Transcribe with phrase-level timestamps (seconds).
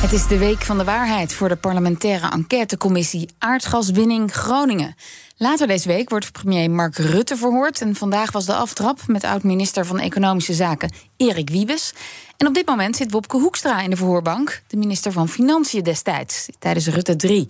[0.00, 4.94] Het is de week van de waarheid voor de parlementaire enquêtecommissie Aardgaswinning Groningen.
[5.36, 7.80] Later deze week wordt premier Mark Rutte verhoord.
[7.80, 11.92] En vandaag was de aftrap met oud-minister van Economische Zaken Erik Wiebes.
[12.36, 16.48] En op dit moment zit Wopke Hoekstra in de verhoorbank, de minister van Financiën destijds,
[16.58, 17.46] tijdens Rutte 3.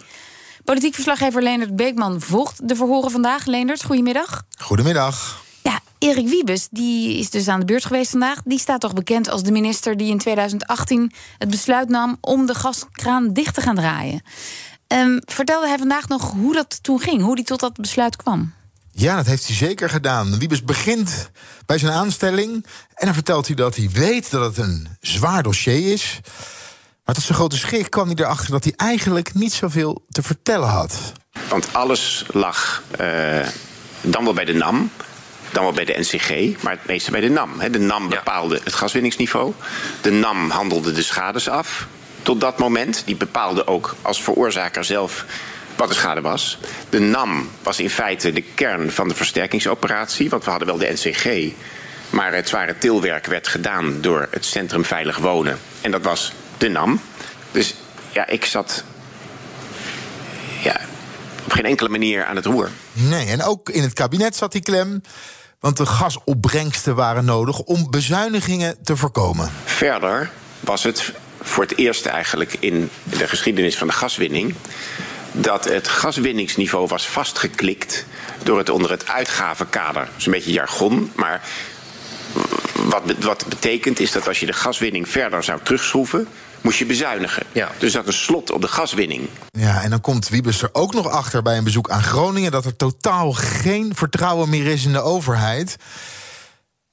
[0.65, 3.47] Politiek verslaggever Leendert Beekman volgt de verhoren vandaag.
[3.47, 4.43] Leendert, goedemiddag.
[4.59, 5.49] Goedemiddag.
[6.01, 8.41] Erik Wiebes, die is dus aan de beurt geweest vandaag.
[8.45, 12.55] Die staat toch bekend als de minister die in 2018 het besluit nam om de
[12.55, 14.23] gaskraan dicht te gaan draaien.
[14.89, 18.53] Um, vertelde hij vandaag nog hoe dat toen ging, hoe hij tot dat besluit kwam?
[18.93, 20.39] Ja, dat heeft hij zeker gedaan.
[20.39, 21.31] Wiebes begint
[21.67, 25.93] bij zijn aanstelling en dan vertelt hij dat hij weet dat het een zwaar dossier
[25.93, 26.21] is.
[27.05, 30.69] Maar tot zijn grote schrik kwam hij erachter dat hij eigenlijk niet zoveel te vertellen
[30.69, 31.13] had.
[31.49, 33.47] Want alles lag uh,
[34.01, 34.91] dan wel bij de NAM,
[35.53, 37.59] dan wel bij de NCG, maar het meeste bij de NAM.
[37.71, 39.53] De NAM bepaalde het gaswinningsniveau.
[40.01, 41.87] De NAM handelde de schades af
[42.23, 43.03] tot dat moment.
[43.05, 45.25] Die bepaalde ook als veroorzaker zelf
[45.77, 46.59] wat de schade was.
[46.89, 50.93] De NAM was in feite de kern van de versterkingsoperatie, want we hadden wel de
[50.93, 51.53] NCG.
[52.11, 55.59] Maar het zware tilwerk werd gedaan door het Centrum Veilig Wonen.
[55.81, 57.01] En dat was de NAM.
[57.51, 57.75] Dus
[58.13, 58.85] ja, ik zat
[60.63, 60.81] ja,
[61.45, 62.71] op geen enkele manier aan het roer.
[62.93, 65.03] Nee, en ook in het kabinet zat die klem.
[65.61, 69.51] Want de gasopbrengsten waren nodig om bezuinigingen te voorkomen.
[69.65, 70.31] Verder
[70.61, 71.13] was het
[71.43, 74.55] voor het eerst eigenlijk in de geschiedenis van de gaswinning
[75.33, 78.07] dat het gaswinningsniveau was vastgeklikt
[78.43, 80.05] door het onder het uitgavenkader.
[80.05, 81.43] Dat is een beetje jargon, maar
[82.75, 86.29] wat, wat betekent is dat als je de gaswinning verder zou terugschroeven,
[86.61, 87.43] moest je bezuinigen.
[87.53, 87.71] Ja.
[87.79, 89.29] Dus dat een slot op de gaswinning.
[89.51, 92.65] Ja, en dan komt Wiebes er ook nog achter bij een bezoek aan Groningen dat
[92.65, 95.77] er totaal geen vertrouwen meer is in de overheid.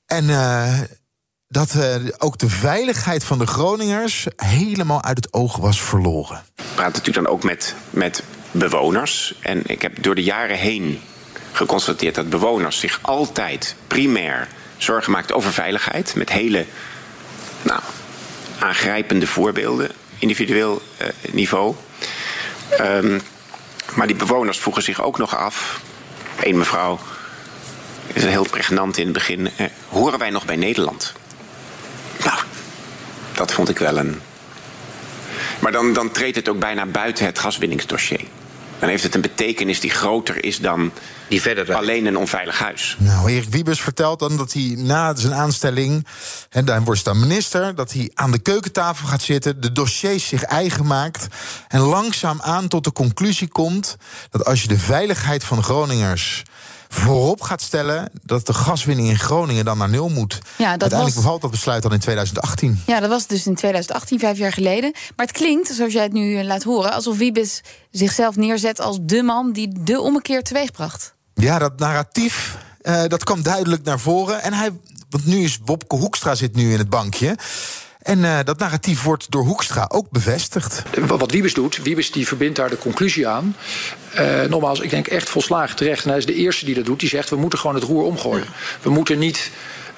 [0.06, 0.80] En uh,
[1.48, 6.44] dat uh, ook de veiligheid van de Groningers helemaal uit het oog was verloren.
[6.56, 9.36] We praten natuurlijk dan ook met, met bewoners.
[9.42, 11.02] En ik heb door de jaren heen
[11.52, 14.48] geconstateerd dat bewoners zich altijd primair
[14.78, 16.16] zorgen maakt over veiligheid.
[16.16, 16.66] Met hele
[17.62, 17.82] nou,
[18.60, 21.76] aangrijpende voorbeelden, individueel uh, niveau.
[22.82, 23.22] Um,
[23.96, 25.82] maar die bewoners vroegen zich ook nog af.
[26.40, 27.00] Eén mevrouw
[28.14, 29.40] is heel pregnant in het begin.
[29.40, 31.14] Uh, horen wij nog bij Nederland?
[32.24, 32.40] Nou,
[33.34, 34.22] dat vond ik wel een.
[35.60, 38.22] Maar dan, dan treedt het ook bijna buiten het gaswinningsdossier.
[38.80, 40.92] Dan heeft het een betekenis die groter is dan
[41.28, 42.96] die verder alleen een onveilig huis.
[43.00, 46.08] Nou, Erik Wiebes vertelt dan dat hij na zijn aanstelling,
[46.50, 50.28] en dan wordt hij dan minister, dat hij aan de keukentafel gaat zitten, de dossiers
[50.28, 51.28] zich eigen maakt
[51.68, 53.98] en langzaam aan tot de conclusie komt
[54.30, 56.44] dat als je de veiligheid van Groningers
[56.90, 60.34] voorop gaat stellen dat de gaswinning in Groningen dan naar nul moet.
[60.34, 61.24] Ja, dat Uiteindelijk was...
[61.24, 62.82] bevalt dat besluit dan in 2018.
[62.86, 64.92] Ja, dat was dus in 2018, vijf jaar geleden.
[65.16, 67.62] Maar het klinkt, zoals jij het nu laat horen, alsof Wiebes
[67.92, 71.16] zichzelf neerzet als de man die de ommekeer teweegbracht.
[71.34, 74.42] Ja, dat narratief, uh, dat kwam duidelijk naar voren.
[74.42, 74.72] En hij,
[75.10, 77.36] want nu is Wopke Hoekstra zit nu in het bankje.
[78.08, 80.84] En uh, dat narratief wordt door Hoekstra ook bevestigd.
[81.08, 83.56] Wat Wiebes doet, Wiebes die verbindt daar de conclusie aan.
[84.20, 86.04] Uh, nogmaals, ik denk echt volslagen terecht.
[86.04, 87.00] En hij is de eerste die dat doet.
[87.00, 88.46] Die zegt, we moeten gewoon het roer omgooien.
[88.82, 89.52] We moeten niet...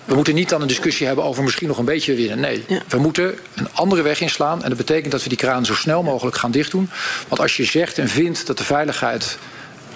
[0.06, 2.40] We moeten niet dan een discussie hebben over misschien nog een beetje winnen.
[2.40, 2.82] Nee, ja.
[2.88, 4.64] we moeten een andere weg inslaan.
[4.64, 6.90] En dat betekent dat we die kraan zo snel mogelijk gaan dichtdoen.
[7.28, 9.38] Want als je zegt en vindt dat de veiligheid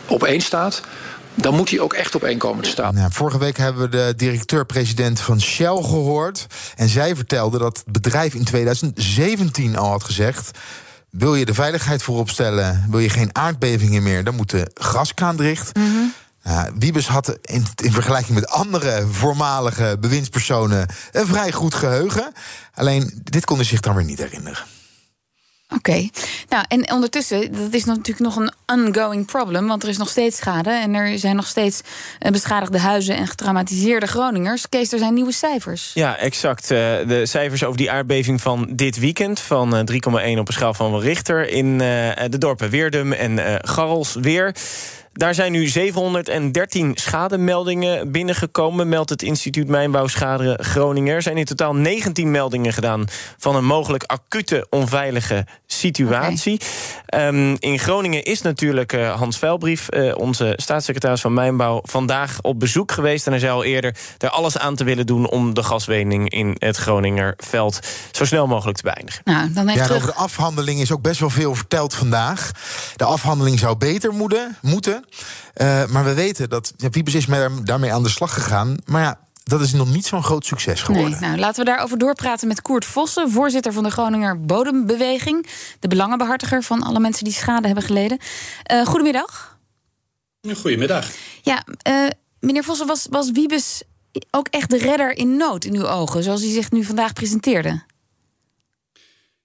[0.07, 0.81] op één staat
[1.35, 2.95] dan moet hij ook echt op één komen te staan.
[2.95, 6.47] Ja, vorige week hebben we de directeur-president van Shell gehoord.
[6.75, 10.59] En zij vertelde dat het bedrijf in 2017 al had gezegd.
[11.09, 15.35] Wil je de veiligheid voorop stellen, wil je geen aardbevingen meer, dan moet de gaskraan
[15.35, 15.75] dicht.
[15.75, 16.13] Mm -hmm.
[16.47, 22.31] Uh, Wiebes had in, in, vergelijking met andere voormalige bewindspersonen een vrij goed geheugen.
[22.73, 24.63] Alleen dit kon hij zich dan weer niet herinneren.
[25.75, 26.07] Oké.
[26.49, 29.67] Nou, en ondertussen, dat is natuurlijk nog een ongoing problem.
[29.67, 30.69] Want er is nog steeds schade.
[30.69, 31.81] En er zijn nog steeds
[32.19, 34.69] eh, beschadigde huizen en getraumatiseerde Groningers.
[34.69, 35.91] Kees, er zijn nieuwe cijfers.
[35.93, 36.71] Ja, exact.
[36.71, 36.77] Eh,
[37.07, 39.39] de cijfers over die aardbeving van dit weekend.
[39.39, 41.49] Van 3,1 eh, op een schaal van Richter.
[41.49, 44.55] In de dorpen Weerdum en Garrels weer.
[45.13, 48.89] Daar zijn nu 713 schademeldingen binnengekomen...
[48.89, 51.15] meldt het instituut Mijnbouwschade Groningen.
[51.15, 53.05] Er zijn in totaal 19 meldingen gedaan...
[53.37, 56.61] van een mogelijk acute onveilige situatie.
[57.05, 57.27] Okay.
[57.27, 62.59] Um, in Groningen is natuurlijk uh, Hans Veilbrief, uh, onze staatssecretaris van Mijnbouw, vandaag op
[62.59, 63.25] bezoek geweest.
[63.25, 66.55] En hij zei al eerder er alles aan te willen doen om de gaswinning in
[66.57, 67.79] het Groningerveld
[68.11, 69.21] zo snel mogelijk te beëindigen.
[69.23, 70.01] Nou, dan heeft ja, terug...
[70.01, 72.51] over de afhandeling is ook best wel veel verteld vandaag.
[72.95, 74.57] De afhandeling zou beter moeten.
[74.61, 75.02] moeten.
[75.55, 77.25] Uh, maar we weten dat ja, Wiebes is
[77.63, 78.77] daarmee aan de slag gegaan.
[78.85, 81.11] Maar ja, dat is nog niet zo'n groot succes geworden.
[81.11, 85.47] Nee, nou, laten we daarover doorpraten met Koert Vossen, voorzitter van de Groninger Bodembeweging.
[85.79, 88.17] De belangenbehartiger van alle mensen die schade hebben geleden.
[88.71, 89.57] Uh, goedemiddag.
[90.55, 91.07] Goedemiddag.
[91.41, 92.07] Ja, uh,
[92.39, 93.83] meneer Vossen, was, was Wiebes
[94.31, 97.83] ook echt de redder in nood in uw ogen, zoals hij zich nu vandaag presenteerde?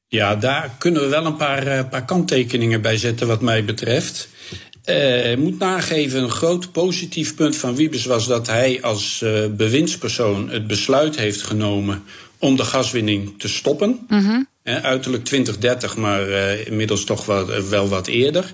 [0.06, 4.28] Ja, daar kunnen we wel een paar, uh, paar kanttekeningen bij zetten, wat mij betreft.
[4.88, 9.46] Uh, ik moet nageven, een groot positief punt van Wiebes was dat hij als uh,
[9.46, 12.02] bewindspersoon het besluit heeft genomen
[12.38, 14.06] om de gaswinning te stoppen.
[14.08, 14.48] Mm -hmm.
[14.64, 16.28] uh, uiterlijk 2030, maar
[16.66, 18.52] inmiddels toch wel, wel wat eerder.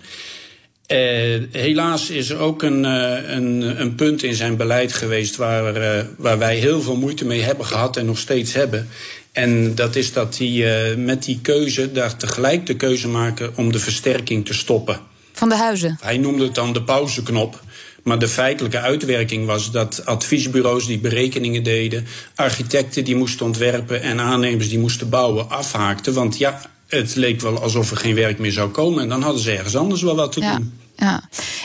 [1.51, 6.57] helaas is er ook een, een, een, punt in zijn beleid geweest waar, waar wij
[6.57, 8.89] heel veel moeite mee hebben gehad en nog steeds hebben.
[9.33, 13.79] En dat is dat hij met die keuze daar tegelijk de keuze maken om de
[13.79, 15.13] versterking te stoppen.
[15.37, 15.99] Van de huizen?
[16.01, 17.63] Hij noemde het dan de pauzeknop.
[18.03, 24.21] Maar de feitelijke uitwerking was dat adviesbureaus die berekeningen deden, architecten die moesten ontwerpen en
[24.21, 26.15] aannemers die moesten bouwen afhaakten.
[26.15, 29.03] Want ja, het leek wel alsof er geen werk meer zou komen.
[29.03, 30.79] En dan hadden ze ergens anders wel wat te ja, doen.
[30.97, 31.23] Ja.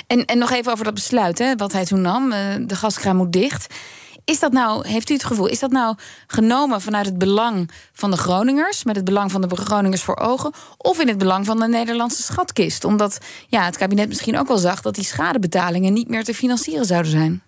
[0.07, 2.29] En, en nog even over dat besluit, hè, wat hij toen nam.
[2.67, 3.67] De gaskraan moet dicht.
[4.29, 5.95] Is dat nou, heeft u het gevoel, is dat nou
[6.27, 10.51] genomen vanuit het belang van de Groningers, met het belang van de Groningers voor ogen,
[10.77, 12.83] of in het belang van de Nederlandse schatkist?
[12.83, 13.17] Omdat
[13.47, 17.11] ja, het kabinet misschien ook wel zag dat die schadebetalingen niet meer te financieren zouden
[17.11, 17.41] zijn.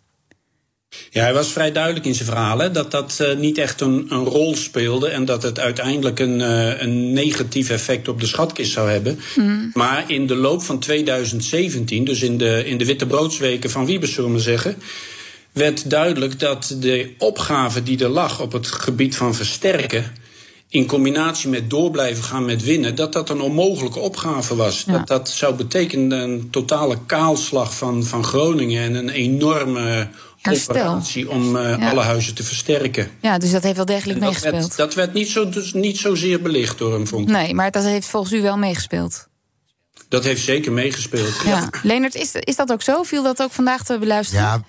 [1.10, 4.24] Ja, hij was vrij duidelijk in zijn verhalen dat dat uh, niet echt een, een,
[4.24, 8.90] rol speelde en dat het uiteindelijk een, uh, een negatief effect op de schatkist zou
[8.90, 9.20] hebben.
[9.36, 9.72] Mm.
[9.74, 14.14] Maar in de loop van 2017, dus in de, in de witte broodsweken van Wiebes,
[14.14, 14.78] zullen we zeggen,
[15.52, 20.20] werd duidelijk dat de opgave die er lag op het gebied van versterken.
[20.70, 22.96] in combinatie met door blijven gaan met winnen.
[22.96, 24.84] dat dat een onmogelijke opgave was.
[24.86, 24.92] Ja.
[24.92, 28.84] Dat dat zou betekenen een totale kaalslag van, van Groningen.
[28.84, 30.08] en een enorme.
[30.42, 30.76] Herstel.
[30.76, 31.90] operatie om uh, ja.
[31.90, 33.12] alle huizen te versterken.
[33.22, 34.64] Ja, dus dat heeft wel degelijk dat meegespeeld.
[34.64, 37.36] Werd, dat werd niet, zo, dus niet zozeer belicht door hem, vond ik.
[37.36, 39.28] Nee, maar dat heeft volgens u wel meegespeeld.
[40.10, 41.34] Dat heeft zeker meegespeeld.
[41.44, 41.50] Ja.
[41.50, 41.70] ja.
[41.84, 43.04] Leonard, is, is dat ook zo?
[43.04, 44.44] Viel dat ook vandaag te beluisteren?
[44.44, 44.64] Ja,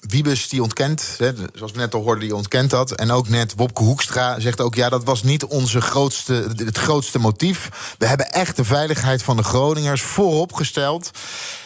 [0.00, 2.92] Wiebes die ontkent, hè, zoals we net al hoorden, die ontkent dat.
[2.92, 4.74] En ook net Wopke Hoekstra zegt ook...
[4.74, 7.94] ja, dat was niet onze grootste, het grootste motief.
[7.98, 11.10] We hebben echt de veiligheid van de Groningers voorop gesteld.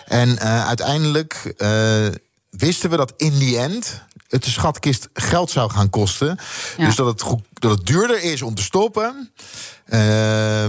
[0.05, 2.07] En uh, uiteindelijk uh,
[2.51, 4.03] wisten we dat in die end...
[4.29, 6.39] het de schatkist geld zou gaan kosten.
[6.77, 6.85] Ja.
[6.85, 9.33] Dus dat het, goed, dat het duurder is om te stoppen...
[9.87, 10.65] Uh,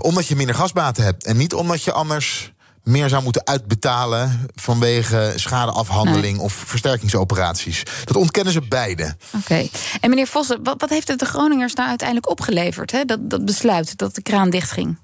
[0.00, 1.24] omdat je minder gasbaten hebt.
[1.24, 2.51] En niet omdat je anders
[2.82, 6.44] meer zou moeten uitbetalen vanwege schadeafhandeling nee.
[6.44, 7.82] of versterkingsoperaties.
[8.04, 9.16] Dat ontkennen ze beide.
[9.26, 9.36] Oké.
[9.36, 9.70] Okay.
[10.00, 12.92] En meneer Vossen, wat, wat, heeft het de Groningers nou uiteindelijk opgeleverd?
[12.92, 13.04] Hè?
[13.04, 14.98] Dat, dat besluit dat de kraan dichtging.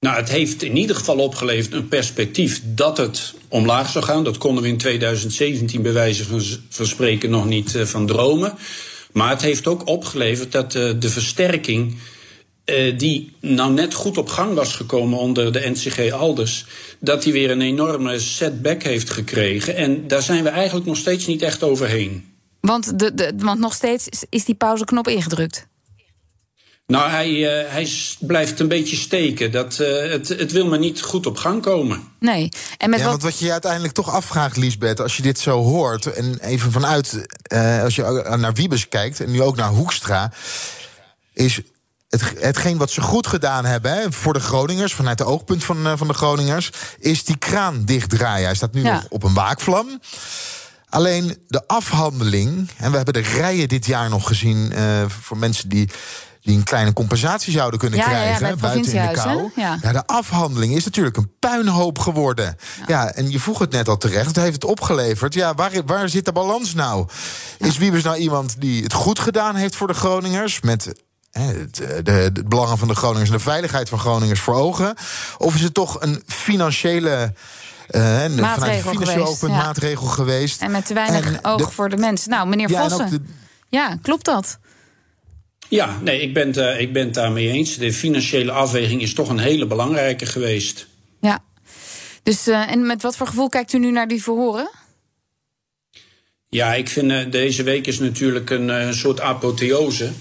[0.00, 4.24] Nou, het heeft in ieder geval opgeleverd een perspectief dat het omlaag zou gaan.
[4.24, 8.54] Dat konden we in 2017 bij wijze van, van spreken nog niet uh, van dromen.
[9.12, 11.98] Maar het heeft ook opgeleverd dat uh, de versterking
[12.64, 16.66] uh, die nou net goed op gang was gekomen onder de NCG Alders,
[16.98, 19.76] dat die weer een enorme setback heeft gekregen.
[19.76, 22.30] En daar zijn we eigenlijk nog steeds niet echt overheen.
[22.60, 25.66] Want, de, de, want nog steeds is die pauzeknop ingedrukt.
[26.86, 27.88] Nou, hij, uh, hij
[28.20, 29.52] blijft een beetje steken.
[29.52, 32.02] Dat, uh, het, het wil maar niet goed op gang komen.
[32.20, 32.48] Nee.
[32.78, 33.12] En met ja, wat...
[33.12, 36.12] want wat je je uiteindelijk toch afvraagt, Liesbeth, als je dit zo hoort...
[36.12, 40.32] en even vanuit, uh, als je naar Wiebes kijkt en nu ook naar Hoekstra...
[41.32, 41.60] is
[42.12, 45.86] het, hetgeen wat ze goed gedaan hebben hè, voor de Groningers, vanuit de oogpunt van,
[45.86, 48.44] uh, van de Groningers, is die kraan dichtdraaien.
[48.44, 48.92] Hij staat nu ja.
[48.92, 50.00] nog op een waakvlam.
[50.88, 55.68] Alleen de afhandeling, en we hebben de rijen dit jaar nog gezien uh, voor mensen
[55.68, 55.88] die
[56.42, 59.50] die een kleine compensatie zouden kunnen ja, krijgen ja, buiten in de kou.
[59.56, 59.78] Ja.
[59.82, 59.92] ja.
[59.92, 62.56] de afhandeling is natuurlijk een puinhoop geworden.
[62.86, 63.12] Ja.
[63.12, 64.26] en je vroeg het net al terecht.
[64.26, 65.34] Het heeft het opgeleverd.
[65.34, 67.06] Ja, waar, waar zit de balans nou?
[67.58, 70.60] Is Wiebes nou iemand die het goed gedaan heeft voor de Groningers?
[70.60, 70.92] Met
[71.32, 74.94] het, de, de belangen van de Groningers en de veiligheid van Groningers voor ogen?
[75.38, 77.32] Of is het toch een financiële.
[77.90, 79.62] Uh, maatregel financieel geweest, open ja.
[79.62, 80.62] maatregel geweest.
[80.62, 82.30] En met te weinig en oog de, voor de mensen.
[82.30, 83.10] Nou, meneer ja, Vossen.
[83.10, 83.20] De,
[83.68, 84.58] ja, klopt dat?
[85.68, 87.76] Ja, nee, ik ben, het, uh, ik ben het daarmee eens.
[87.76, 90.86] De financiële afweging is toch een hele belangrijke geweest.
[91.20, 91.44] Ja.
[92.22, 94.70] Dus, uh, en met wat voor gevoel kijkt u nu naar die verhoren?
[96.48, 100.12] Ja, ik vind uh, deze week is natuurlijk een soort apotheose.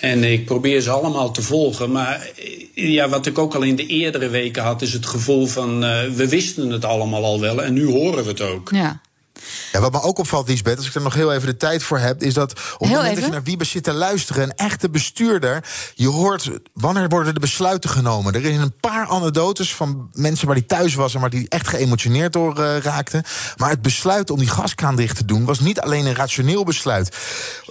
[0.00, 1.92] En ik probeer ze allemaal te volgen.
[1.92, 2.30] Maar
[2.74, 5.80] ja, wat ik ook al in de eerdere weken had, is het gevoel van
[6.14, 8.70] we wisten het allemaal al wel en nu horen we het ook.
[8.70, 9.00] Ja.
[9.72, 11.98] Ja, wat me ook opvalt, Liesbeth, als ik er nog heel even de tijd voor
[11.98, 14.90] heb, is dat op het moment dat je naar Wiebes zit te luisteren, een echte
[14.90, 18.34] bestuurder, je hoort wanneer worden de besluiten genomen.
[18.34, 21.68] Er zijn een paar anekdotes van mensen waar die thuis was en waar die echt
[21.68, 23.22] geëmotioneerd door uh, raakten.
[23.56, 27.16] Maar het besluit om die gaskraan dicht te doen was niet alleen een rationeel besluit.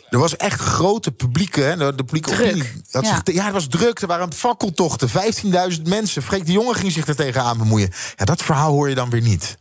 [0.10, 2.46] Er was echt grote publieke, de, de publieke druk.
[2.48, 2.72] opinie.
[2.92, 3.22] Dat Ja.
[3.26, 4.00] zich- ja, het was druk.
[4.02, 6.24] Er waren fakkeltochten, 15.000 mensen.
[6.24, 7.90] Freek de Jonge ging zich er tegenaan bemoeien.
[8.16, 9.58] Ja, dat verhaal hoor je dan weer niet.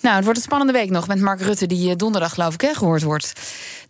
[0.00, 2.60] Nou, het wordt een spannende week nog met Mark Rutte, die eh, donderdag, geloof ik,
[2.60, 3.32] hè, gehoord wordt.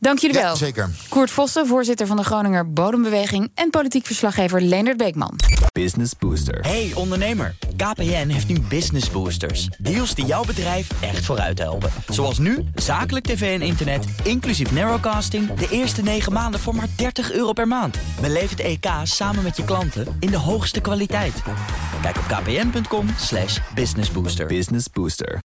[0.00, 0.56] Dank jullie Ja, wel.
[0.56, 0.90] zeker.
[1.08, 3.50] Koert Vossen, voorzitter van de Groninger Bodembeweging...
[3.54, 5.38] en politiek verslaggever Leendert Beekman.
[5.72, 6.60] Business Booster.
[6.60, 9.68] Hey ondernemer, KPN heeft nu Business Boosters.
[9.78, 11.90] Deals die jouw bedrijf echt vooruit helpen.
[12.08, 15.54] Zoals nu, zakelijk tv en internet, inclusief narrowcasting...
[15.54, 17.96] de eerste 9 maanden voor maar 30 euro per maand.
[18.20, 21.34] Beleef het EK samen met je klanten in de hoogste kwaliteit.
[22.02, 24.46] Kijk op kpn.com slash businessbooster.
[24.46, 25.38] Business Booster.